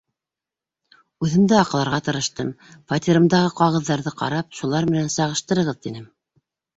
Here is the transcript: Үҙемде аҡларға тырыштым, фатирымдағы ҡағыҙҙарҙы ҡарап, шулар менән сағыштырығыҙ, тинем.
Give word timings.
Үҙемде 1.25 1.57
аҡларға 1.57 1.99
тырыштым, 2.07 2.49
фатирымдағы 2.91 3.51
ҡағыҙҙарҙы 3.59 4.15
ҡарап, 4.23 4.49
шулар 4.61 4.89
менән 4.95 5.13
сағыштырығыҙ, 5.17 5.79
тинем. 5.87 6.09